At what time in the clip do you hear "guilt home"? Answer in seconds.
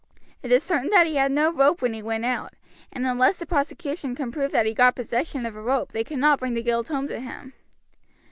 6.63-7.07